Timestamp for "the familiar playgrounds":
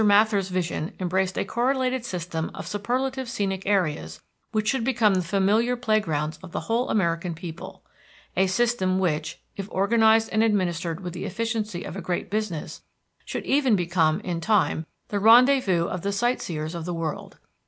5.13-6.39